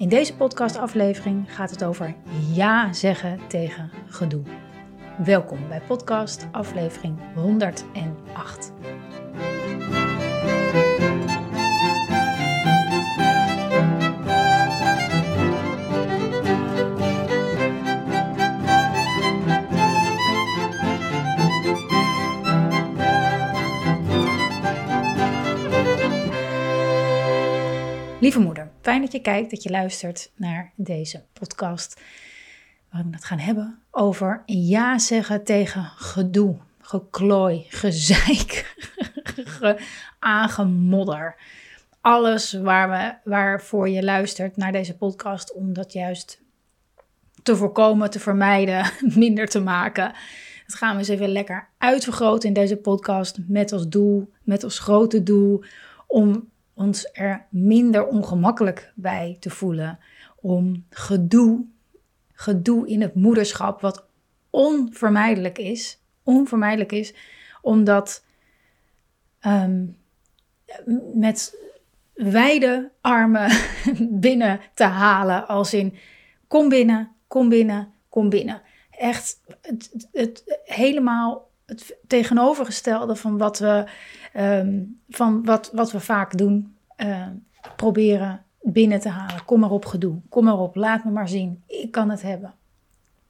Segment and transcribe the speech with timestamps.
[0.00, 2.14] In deze podcastaflevering gaat het over
[2.52, 4.42] ja zeggen tegen gedoe.
[5.24, 8.72] Welkom bij podcast aflevering 108.
[28.20, 32.00] Lieve moeder, fijn dat je kijkt, dat je luistert naar deze podcast.
[32.90, 38.76] Waarin we het gaan hebben over ja zeggen tegen gedoe, geklooi, gezeik,
[40.18, 41.36] aangemodder.
[42.00, 46.40] Alles waar we, waarvoor je luistert naar deze podcast, om dat juist
[47.42, 48.90] te voorkomen, te vermijden,
[49.24, 50.12] minder te maken.
[50.66, 54.78] Dat gaan we eens even lekker uitvergroten in deze podcast met als doel, met als
[54.78, 55.64] grote doel,
[56.06, 56.49] om
[56.80, 59.98] ons er minder ongemakkelijk bij te voelen.
[60.36, 61.64] Om gedoe,
[62.32, 64.06] gedoe in het moederschap, wat
[64.50, 67.14] onvermijdelijk is, onvermijdelijk is,
[67.62, 68.24] omdat
[69.46, 69.96] um,
[71.14, 71.56] met
[72.12, 73.50] wijde armen
[74.26, 75.48] binnen te halen.
[75.48, 75.94] Als in
[76.46, 78.62] kom binnen, kom binnen, kom binnen.
[78.90, 83.84] Echt het, het, het helemaal het tegenovergestelde van wat we,
[84.32, 86.74] ehm, van wat, wat we vaak doen.
[86.96, 87.26] Uh,
[87.76, 89.44] proberen binnen te halen.
[89.44, 90.20] Kom maar op gedoe.
[90.28, 90.76] Kom maar op.
[90.76, 91.62] Laat me maar zien.
[91.66, 92.54] Ik kan het hebben.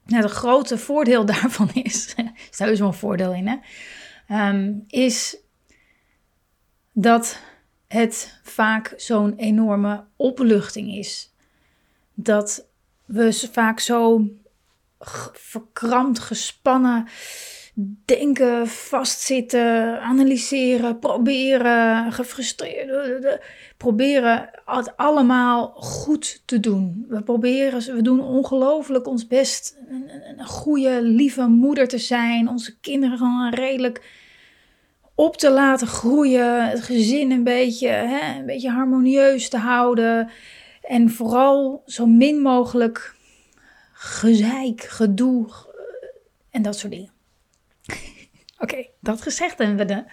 [0.05, 2.15] Nou, het grote voordeel daarvan is,
[2.57, 5.37] er is wel een voordeel in, hè, um, is
[6.91, 7.39] dat
[7.87, 11.33] het vaak zo'n enorme opluchting is.
[12.13, 12.65] Dat
[13.05, 14.29] we vaak zo
[15.33, 17.07] verkrampt, gespannen
[18.05, 23.39] denken, vastzitten, analyseren, proberen, gefrustreerd,
[23.77, 27.05] proberen het allemaal goed te doen.
[27.09, 32.79] We proberen, we doen ongelooflijk ons best een, een goede, lieve moeder te zijn, onze
[32.79, 34.19] kinderen gewoon redelijk
[35.15, 40.29] op te laten groeien, het gezin een beetje, hè, een beetje harmonieus te houden
[40.81, 43.15] en vooral zo min mogelijk
[43.93, 45.47] gezeik, gedoe
[46.49, 47.10] en dat soort dingen.
[48.63, 50.03] Oké, dat gezegd hebben we.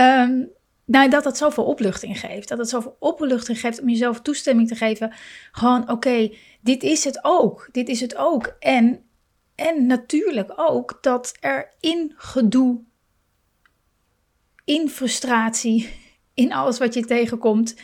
[0.00, 0.50] Um,
[0.90, 2.48] nou, dat het zoveel opluchting geeft.
[2.48, 5.12] Dat het zoveel opluchting geeft om jezelf toestemming te geven.
[5.52, 7.68] Gewoon, oké, dit is het ook.
[7.72, 8.56] Dit is het ook.
[8.58, 9.04] En,
[9.54, 12.80] en natuurlijk ook dat er in gedoe,
[14.64, 15.90] in frustratie,
[16.34, 17.76] in alles wat je tegenkomt,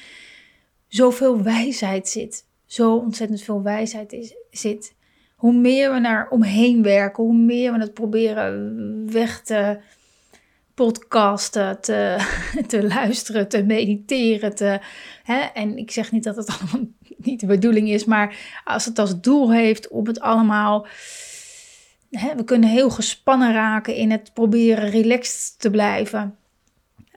[0.89, 2.45] zoveel wijsheid zit.
[2.65, 4.96] Zo ontzettend veel wijsheid is, zit
[5.37, 9.79] hoe meer we naar omheen werken, hoe meer we het proberen weg te
[10.75, 12.17] podcasten, te,
[12.67, 14.55] te luisteren, te mediteren.
[14.55, 14.81] Te,
[15.23, 15.39] hè?
[15.39, 19.21] En ik zeg niet dat het allemaal niet de bedoeling is, maar als het als
[19.21, 20.87] doel heeft om het allemaal.
[22.11, 26.37] Hè, we kunnen heel gespannen raken in het proberen relaxed te blijven.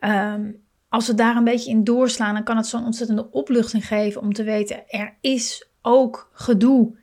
[0.03, 4.21] Um, als we daar een beetje in doorslaan, dan kan het zo'n ontzettende opluchting geven
[4.21, 6.97] om te weten: er is ook gedoe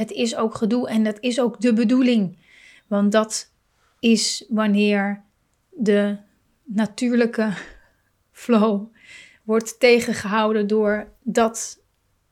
[0.00, 2.38] het is ook gedoe en dat is ook de bedoeling.
[2.86, 3.52] Want dat
[3.98, 5.24] is wanneer
[5.70, 6.16] de
[6.64, 7.52] natuurlijke
[8.42, 8.86] flow
[9.44, 11.82] wordt tegengehouden door dat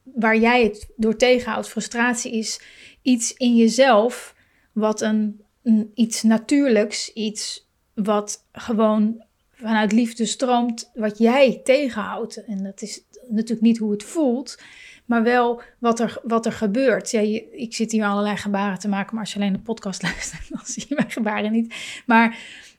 [0.03, 1.69] waar jij het door tegenhoudt.
[1.69, 2.61] Frustratie is
[3.03, 4.35] iets in jezelf
[4.73, 12.45] wat een, een iets natuurlijks, iets wat gewoon vanuit liefde stroomt, wat jij tegenhoudt.
[12.45, 14.59] En dat is natuurlijk niet hoe het voelt,
[15.05, 17.11] maar wel wat er, wat er gebeurt.
[17.11, 17.21] Ja,
[17.53, 20.61] ik zit hier allerlei gebaren te maken, maar als je alleen de podcast luistert, dan
[20.65, 21.75] zie je mijn gebaren niet.
[22.07, 22.39] Maar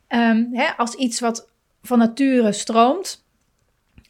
[0.10, 1.50] um, hè, als iets wat
[1.82, 3.24] van nature stroomt,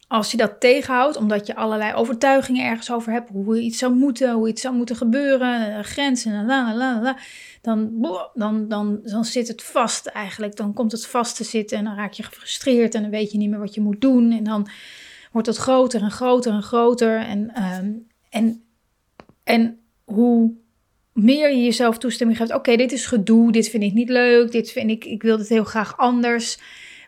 [0.09, 4.33] als je dat tegenhoudt, omdat je allerlei overtuigingen ergens over hebt, hoe iets zou moeten,
[4.33, 7.17] hoe iets zou moeten gebeuren, eh, grenzen, en la, la, la,
[7.61, 10.55] dan, dan, dan, dan zit het vast eigenlijk.
[10.55, 13.37] Dan komt het vast te zitten en dan raak je gefrustreerd en dan weet je
[13.37, 14.31] niet meer wat je moet doen.
[14.31, 14.69] En dan
[15.31, 17.19] wordt het groter en groter en groter.
[17.19, 18.63] En, um, en,
[19.43, 20.53] en hoe
[21.13, 24.71] meer je jezelf toestemming geeft, oké, dit is gedoe, dit vind ik niet leuk, dit
[24.71, 26.57] vind ik, ik wil dit heel graag anders.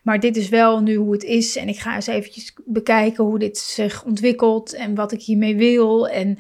[0.04, 1.56] Maar dit is wel nu hoe het is.
[1.56, 6.08] En ik ga eens eventjes bekijken hoe dit zich ontwikkelt en wat ik hiermee wil.
[6.08, 6.38] En,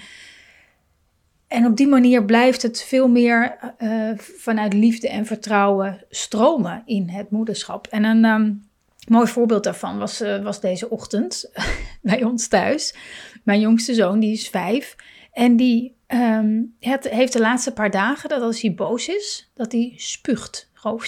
[1.48, 7.10] en op die manier blijft het veel meer uh, vanuit liefde en vertrouwen stromen in
[7.10, 7.88] het moederschap.
[7.88, 8.71] En een
[9.12, 11.52] mooi voorbeeld daarvan was, uh, was deze ochtend
[12.02, 12.96] bij ons thuis.
[13.44, 14.96] Mijn jongste zoon, die is vijf.
[15.32, 19.72] En die um, het, heeft de laatste paar dagen dat als hij boos is, dat
[19.72, 20.70] hij spuugt.
[20.74, 21.02] Gewoon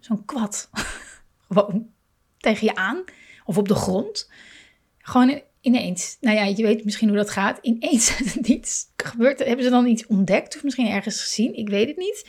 [0.00, 0.70] zo'n kwad.
[1.48, 1.88] Gewoon
[2.38, 3.04] tegen je aan
[3.44, 4.30] of op de grond.
[4.98, 6.16] Gewoon ineens.
[6.20, 7.58] Nou ja, je weet misschien hoe dat gaat.
[7.62, 9.38] Ineens iets gebeurt.
[9.38, 11.54] Hebben ze dan iets ontdekt of misschien ergens gezien?
[11.54, 12.28] Ik weet het niet.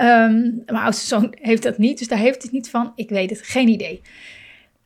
[0.00, 2.92] Um, mijn oudste zoon heeft dat niet, dus daar heeft het niet van.
[2.94, 4.02] Ik weet het, geen idee.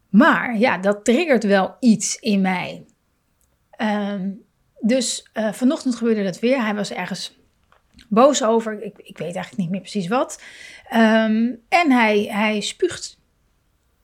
[0.08, 2.84] Maar ja, dat triggert wel iets in mij.
[3.80, 4.46] Um,
[4.80, 6.62] dus uh, vanochtend gebeurde dat weer.
[6.62, 7.38] Hij was ergens
[8.08, 8.82] boos over.
[8.82, 10.42] Ik, ik weet eigenlijk niet meer precies wat.
[10.92, 13.18] Um, en hij, hij spuugt.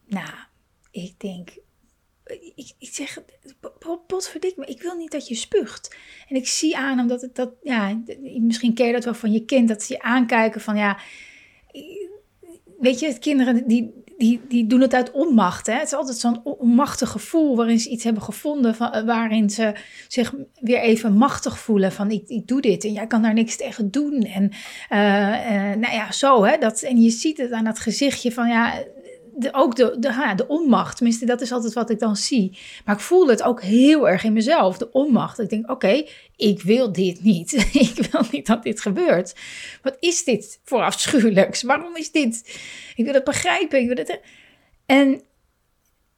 [0.06, 0.30] Nou,
[0.90, 1.50] ik denk,
[2.54, 3.18] ik, ik zeg,
[4.06, 5.96] potverdik me, ik wil niet dat je spuugt.
[6.28, 8.02] En ik zie aan hem dat het, dat, ja,
[8.40, 10.98] misschien ken je dat wel van je kind, dat ze je aankijken van, ja,
[12.78, 15.66] weet je, kinderen die, die, die doen het uit onmacht.
[15.66, 15.72] Hè?
[15.72, 19.74] Het is altijd zo'n onmachtig gevoel waarin ze iets hebben gevonden, van, waarin ze
[20.08, 23.56] zich weer even machtig voelen van, ik, ik doe dit en jij kan daar niks
[23.56, 24.22] tegen doen.
[24.22, 24.52] En
[24.90, 28.48] uh, uh, nou ja, zo, hè, dat, en je ziet het aan dat gezichtje van,
[28.48, 28.84] ja,
[29.52, 32.58] ook de, de, ha, de onmacht, tenminste dat is altijd wat ik dan zie.
[32.84, 35.38] Maar ik voel het ook heel erg in mezelf, de onmacht.
[35.38, 36.04] Ik denk, oké,
[36.36, 37.52] ik wil dit niet.
[37.92, 39.34] ik wil niet dat dit gebeurt.
[39.82, 41.62] Wat is dit voor afschuwelijks?
[41.62, 42.60] Waarom is dit?
[42.96, 43.80] Ik wil het begrijpen.
[43.80, 44.20] Ik wil het...
[44.86, 45.22] En,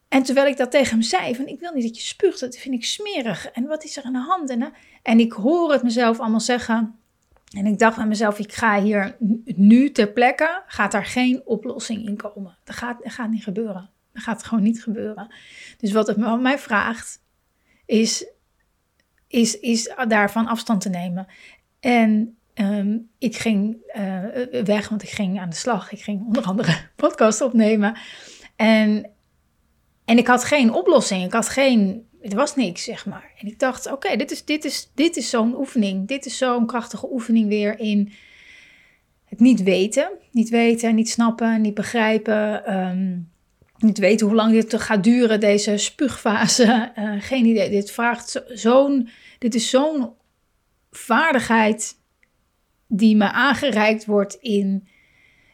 [0.09, 2.57] en terwijl ik dat tegen hem zei, van ik wil niet dat je spuugt, dat
[2.57, 3.47] vind ik smerig.
[3.47, 4.51] En wat is er aan de hand?
[4.51, 4.73] En,
[5.03, 6.99] en ik hoor het mezelf allemaal zeggen...
[7.51, 12.07] En ik dacht aan mezelf, ik ga hier nu ter plekke, gaat daar geen oplossing
[12.07, 12.59] in komen.
[12.65, 13.91] Dat gaat, gaat niet gebeuren.
[14.13, 15.35] Dat gaat gewoon niet gebeuren.
[15.79, 17.21] Dus wat het mij vraagt,
[17.87, 18.27] is,
[19.29, 21.27] is, is daarvan afstand te nemen.
[21.81, 25.93] En um, ik ging uh, weg, want ik ging aan de slag.
[25.93, 27.99] Ik ging onder andere podcast opnemen.
[28.57, 29.11] En,
[30.05, 31.25] en ik had geen oplossing.
[31.25, 33.31] Ik had geen er was niks, zeg maar.
[33.39, 36.09] En ik dacht, oké, dit is, dit is, dit is zo'n oefening.
[36.09, 38.13] Dit is zo'n krachtige oefening weer in
[39.25, 40.11] het niet weten.
[40.31, 42.75] Niet weten, niet snappen, niet begrijpen.
[42.77, 43.31] Um,
[43.79, 46.93] niet weten hoe lang dit gaat duren, deze spuugfase.
[46.99, 47.71] Uh, geen idee.
[47.71, 49.09] Dit vraagt zo'n,
[49.39, 50.13] dit is zo'n
[50.91, 51.97] vaardigheid
[52.87, 54.89] die me aangereikt wordt in,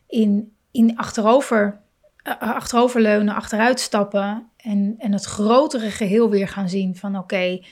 [0.06, 1.81] in, in achterover
[2.22, 7.64] achteroverleunen, achteruit stappen en, en het grotere geheel weer gaan zien van oké,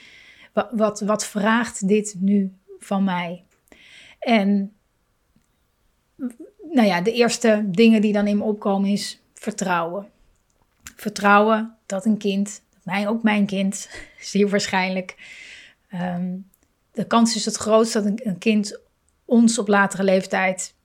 [0.71, 3.45] wat, wat, vraagt dit nu van mij?
[4.19, 4.73] En
[6.71, 10.09] nou ja, de eerste dingen die dan in me opkomen is vertrouwen.
[10.95, 13.89] Vertrouwen dat een kind, mij, ook mijn kind,
[14.19, 15.15] zeer waarschijnlijk,
[15.93, 16.49] um,
[16.91, 18.79] de kans is het grootst dat een, kind
[19.25, 20.75] ons op latere leeftijd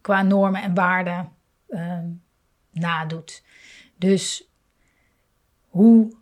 [0.00, 1.32] qua normen en waarden
[1.68, 2.17] um,
[2.72, 3.42] nadoet.
[3.96, 4.48] Dus
[5.68, 6.12] hoe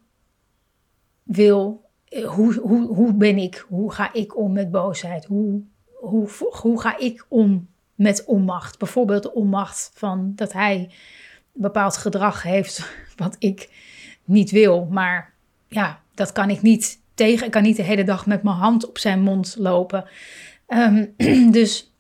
[1.23, 1.85] wil,
[2.25, 5.25] hoe, hoe, hoe ben ik, hoe ga ik om met boosheid?
[5.25, 5.63] Hoe,
[5.95, 6.29] hoe,
[6.61, 8.79] hoe ga ik om met onmacht?
[8.79, 10.91] Bijvoorbeeld de onmacht van dat hij
[11.53, 13.71] bepaald gedrag heeft wat ik
[14.25, 14.85] niet wil.
[14.85, 15.33] Maar
[15.69, 17.47] ja, dat kan ik niet tegen.
[17.47, 20.05] Ik kan niet de hele dag met mijn hand op zijn mond lopen.
[20.69, 21.15] Um,
[21.51, 21.93] dus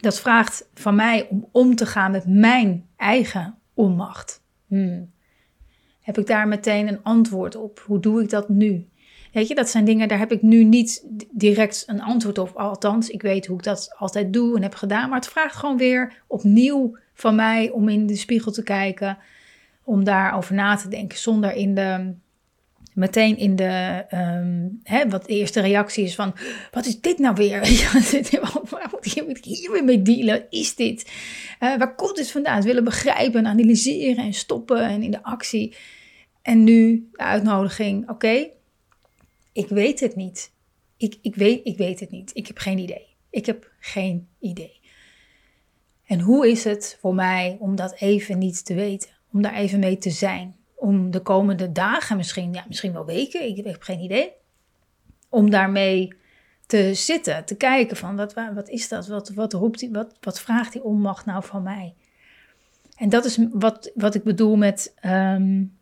[0.00, 4.42] dat vraagt van mij om om te gaan met mijn eigen onmacht.
[4.66, 5.10] Hmm.
[6.00, 7.82] Heb ik daar meteen een antwoord op?
[7.86, 8.88] Hoe doe ik dat nu?
[9.32, 12.56] Weet je, dat zijn dingen, daar heb ik nu niet direct een antwoord op.
[12.56, 15.08] Althans, ik weet hoe ik dat altijd doe en heb gedaan.
[15.08, 19.18] Maar het vraagt gewoon weer opnieuw van mij om in de spiegel te kijken.
[19.84, 21.18] Om daarover na te denken.
[21.18, 22.14] Zonder in de
[22.96, 26.34] meteen in de, um, hè, wat eerste reactie is van,
[26.70, 27.60] wat is dit nou weer?
[28.70, 28.88] waar
[29.26, 30.46] moet ik hier weer mee dealen?
[30.50, 31.10] Is dit?
[31.60, 32.56] Uh, waar komt dit vandaan?
[32.56, 35.74] Het willen begrijpen, analyseren en stoppen en in de actie.
[36.42, 38.48] En nu de uitnodiging, oké,
[39.52, 40.52] ik weet het niet.
[40.96, 42.30] Ik, ik, weet, ik weet het niet.
[42.34, 43.06] Ik heb geen idee.
[43.30, 44.80] Ik heb geen idee.
[46.06, 49.10] En hoe is het voor mij om dat even niet te weten?
[49.32, 50.55] Om daar even mee te zijn?
[50.76, 54.32] Om de komende dagen, misschien, ja, misschien wel weken, ik, heb geen idee,
[55.28, 56.12] om daarmee
[56.66, 60.40] te zitten, te kijken van wat, wat is dat, wat, wat, roept die, wat, wat
[60.40, 61.94] vraagt die onmacht nou van mij?
[62.96, 65.76] En dat is wat, wat ik bedoel met um,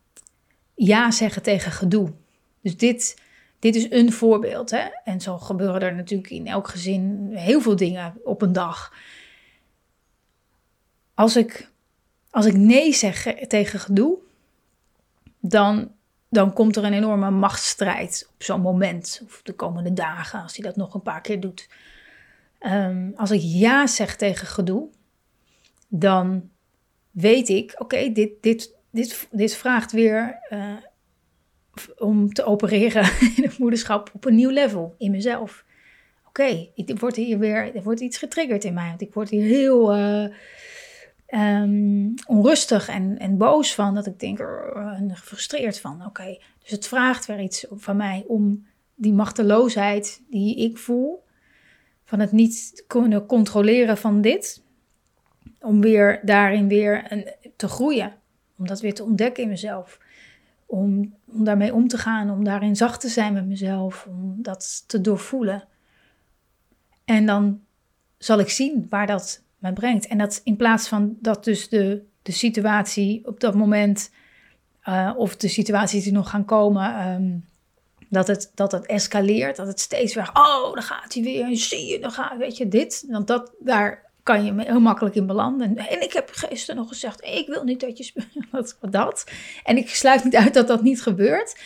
[0.75, 2.13] ja zeggen tegen gedoe.
[2.61, 3.23] Dus dit,
[3.59, 4.71] dit is een voorbeeld.
[4.71, 4.89] Hè?
[5.05, 8.93] En zo gebeuren er natuurlijk in elk gezin heel veel dingen op een dag.
[11.15, 11.71] Als ik,
[12.31, 14.19] als ik nee zeg tegen gedoe,
[15.47, 15.93] dan,
[16.29, 19.23] dan komt er een enorme machtsstrijd op zo'n moment.
[19.25, 21.69] Of de komende dagen, als hij dat nog een paar keer doet.
[22.59, 24.89] Ehm, als ik ja zeg tegen gedoe,
[25.89, 26.51] dan
[27.11, 30.73] weet ik, oké, dit, dit, dit, dit vraagt weer uh,
[31.99, 33.03] om te opereren
[33.37, 35.65] in het moederschap op een nieuw level in mezelf.
[36.29, 38.89] Oké, okay, er wordt hier weer, er wordt iets getriggerd in mij.
[38.89, 40.27] Want ik word hier heel uh,
[41.35, 43.95] um, onrustig en, en boos van.
[43.95, 46.05] Dat ik denk, en gefrustreerd van.
[46.07, 51.25] Oké, dus het vraagt weer iets van mij om die machteloosheid die ik voel,
[52.05, 54.62] van het niet kunnen controleren van dit,
[55.61, 58.12] om weer daarin weer een, te groeien,
[58.57, 59.99] om dat weer te ontdekken in mezelf,
[60.67, 64.85] om, om daarmee om te gaan, om daarin zacht te zijn met mezelf, om dat
[64.87, 65.64] te doorvoelen.
[67.05, 67.61] En dan
[68.19, 70.06] zal ik zien waar dat brengt.
[70.06, 74.11] En dat in plaats van dat dus de, de situatie op dat moment,
[74.88, 77.44] uh, of de situaties die nog gaan komen, um,
[78.09, 81.87] dat het, dat het escaleert, dat het steeds weer, oh, dan gaat hij weer, zie
[81.87, 83.04] je, dan gaat, weet je, dit.
[83.09, 85.76] Want dat, daar kan je heel makkelijk in belanden.
[85.76, 88.12] En ik heb gisteren nog gezegd, ik wil niet dat je
[88.90, 89.25] dat.
[89.64, 91.61] En ik sluit niet uit dat dat niet gebeurt.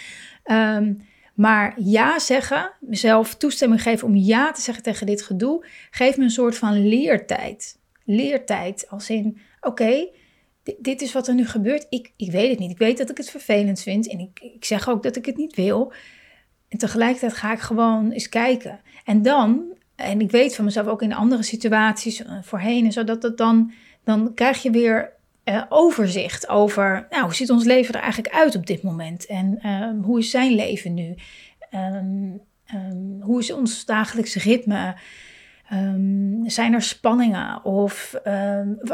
[0.44, 6.16] Um, maar ja zeggen, mezelf toestemming geven om ja te zeggen tegen dit gedoe, geeft
[6.16, 7.77] me een soort van leertijd.
[8.10, 10.08] Leertijd als in, oké,
[10.78, 11.86] dit, is wat er nu gebeurt.
[11.88, 12.70] Ik, ik weet het niet.
[12.70, 15.36] Ik weet dat ik het vervelend vind en ik, ik zeg ook dat ik het
[15.36, 15.92] niet wil.
[16.68, 18.80] En tegelijkertijd ga ik gewoon eens kijken.
[19.04, 19.62] En dan,
[19.96, 23.72] en ik weet van mezelf ook in andere situaties eh, voorheen en zo, dat dan,
[24.04, 25.12] dan krijg je weer
[25.44, 29.26] uh, overzicht over, nou, hoe ziet ons leven er eigenlijk uit op dit moment?
[29.26, 31.14] En uh, hoe is zijn leven nu?
[31.74, 32.40] Um,
[32.74, 34.96] um, hoe is ons dagelijkse ritme?
[35.72, 37.64] Um, zijn er spanningen?
[37.64, 38.14] Of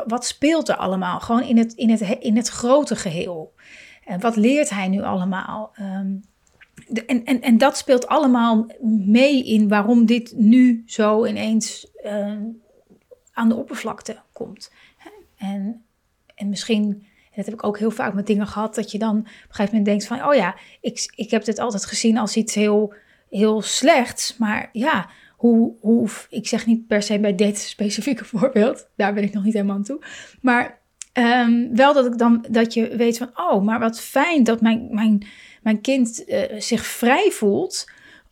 [0.06, 1.20] wat speelt er allemaal?
[1.20, 3.54] Gewoon in het, in het, in het grote geheel.
[4.04, 5.72] En wat leert hij nu allemaal?
[7.06, 8.66] en, en, en dat speelt allemaal
[9.06, 11.86] mee in waarom dit nu zo ineens
[13.32, 14.72] aan de oppervlakte komt.
[15.36, 15.84] En,
[16.34, 19.18] en misschien, en dat heb ik ook heel vaak met dingen gehad, dat je dan
[19.18, 22.36] op een gegeven moment denkt van, oh ja, ik, ik heb dit altijd gezien als
[22.36, 22.94] iets heel,
[23.30, 29.14] heel slechts, maar ja, hoe, ik zeg niet per se bij dit specifieke voorbeeld, daar
[29.14, 30.04] ben ik nog niet helemaal aan toe,
[30.40, 30.80] maar
[31.12, 34.88] um, wel dat ik dan, dat je weet van, oh, maar wat fijn dat mijn,
[34.90, 35.26] mijn
[35.64, 37.90] mijn kind uh, zich vrij voelt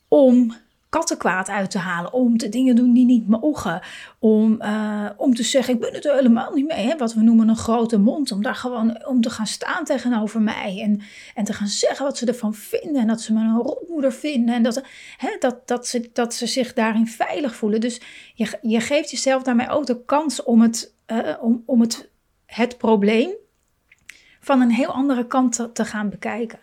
[0.09, 0.55] om
[0.93, 3.81] kattenkwaad uit te halen, om te dingen doen die niet mogen,
[4.19, 6.97] om, uh, om te zeggen ik ben het er helemaal niet mee, hè?
[6.97, 10.81] wat we noemen een grote mond, om daar gewoon om te gaan staan tegenover mij
[10.83, 11.01] en,
[11.35, 14.55] en te gaan zeggen wat ze ervan vinden en dat ze me een rotmoeder vinden
[14.55, 14.83] en dat,
[15.17, 17.81] hè, dat, dat, ze, dat ze zich daarin veilig voelen.
[17.81, 18.01] Dus
[18.35, 22.11] je, je geeft jezelf daarmee ook de kans om het, uh, om, om het,
[22.47, 23.31] het probleem
[24.41, 26.59] van een heel andere kant te, gaan bekijken.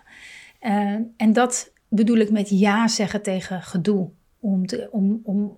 [0.61, 4.17] Uh, en dat bedoel ik met ja zeggen tegen gedoe.
[4.39, 5.57] Om, om, om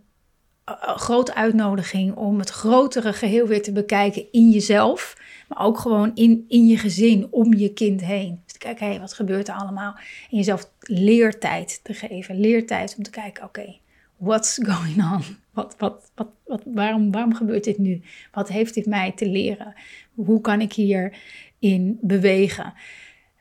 [0.66, 5.18] een grote uitnodiging om het grotere geheel weer te bekijken in jezelf.
[5.48, 8.42] Maar ook gewoon in, in je gezin, om je kind heen.
[8.44, 9.96] Dus te kijken, hé, hey, wat gebeurt er allemaal?
[10.30, 12.40] En jezelf leertijd te geven.
[12.40, 13.80] Leertijd om te kijken, oké, okay,
[14.18, 15.22] what's going on?
[15.54, 18.02] Wat, wat, wat, wat, waarom, waarom gebeurt dit nu?
[18.32, 19.74] Wat heeft dit mij te leren?
[20.14, 22.74] Hoe kan ik hierin bewegen?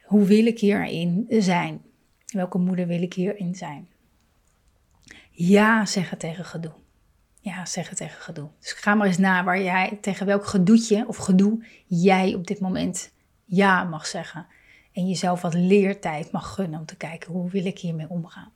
[0.04, 1.80] Hoe wil ik hierin zijn?
[2.26, 3.88] Welke moeder wil ik hierin zijn?
[5.42, 6.73] Ja zeggen tegen gedoe.
[7.40, 8.49] Ja zeggen tegen gedoe.
[8.59, 12.61] Dus ga maar eens na waar jij, tegen welk gedoetje of gedoe jij op dit
[12.61, 13.12] moment
[13.44, 14.47] ja mag zeggen.
[14.92, 18.52] En jezelf wat leertijd mag gunnen om te kijken hoe wil ik hiermee omgaan.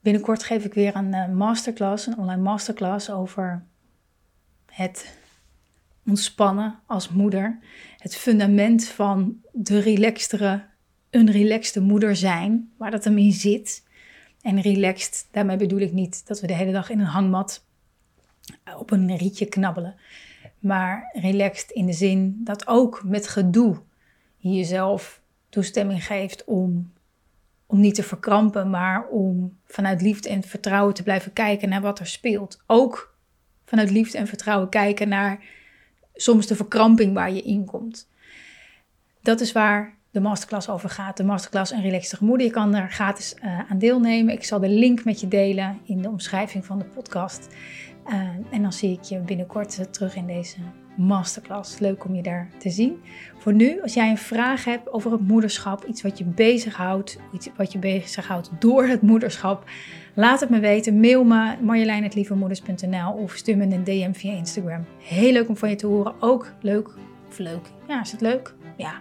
[0.00, 3.64] Binnenkort geef ik weer een eh, masterclass, een online masterclass over
[4.66, 5.16] het
[6.06, 7.58] ontspannen als moeder.
[7.98, 10.64] Het fundament van de relaxtere,
[11.10, 13.83] een relaxte moeder zijn, waar dat hem in zit.
[14.44, 17.64] En relaxed, daarmee bedoel ik niet dat we de hele dag in een hangmat
[18.78, 19.96] op een rietje knabbelen.
[20.58, 23.82] Maar relaxed in de zin dat ook met gedoe
[24.36, 26.92] je jezelf toestemming geeft om,
[27.66, 31.98] om niet te verkrampen, maar om vanuit liefde en vertrouwen te blijven kijken naar wat
[31.98, 32.62] er speelt.
[32.66, 33.16] Ook
[33.64, 35.44] vanuit liefde en vertrouwen kijken naar
[36.14, 38.08] soms de verkramping waar je in komt.
[39.20, 41.16] Dat is waar de masterclass over gaat.
[41.16, 42.46] De masterclass en relaxte moeder.
[42.46, 44.34] Je kan er gratis uh, aan deelnemen.
[44.34, 47.48] Ik zal de link met je delen in de omschrijving van de podcast.
[48.06, 48.14] Uh,
[48.50, 50.56] en dan zie ik je binnenkort terug in deze
[50.96, 51.78] masterclass.
[51.78, 53.02] Leuk om je daar te zien.
[53.38, 57.48] Voor nu, als jij een vraag hebt over het moederschap, iets wat je bezighoudt, iets
[57.56, 59.64] wat je bezighoudt door het moederschap,
[60.14, 61.00] laat het me weten.
[61.00, 64.84] Mail me marjolein.lievemoeders.nl of stuur me een DM via Instagram.
[64.98, 66.14] Heel leuk om van je te horen.
[66.20, 66.88] Ook leuk,
[67.28, 68.54] of leuk, ja, is het leuk?
[68.76, 68.92] Ja,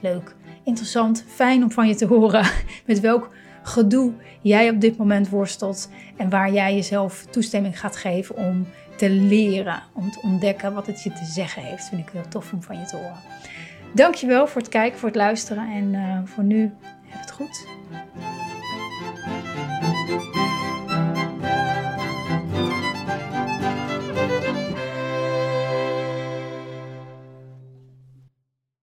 [0.00, 2.50] leuk, interessant, fijn om van je te horen
[2.86, 3.30] met welk
[3.62, 9.10] gedoe jij op dit moment worstelt en waar jij jezelf toestemming gaat geven om te
[9.10, 11.88] leren, om te ontdekken wat het je te zeggen heeft.
[11.88, 13.20] Vind ik heel tof om van je te horen.
[13.94, 16.72] Dankjewel voor het kijken, voor het luisteren en uh, voor nu,
[17.06, 17.66] heb het goed.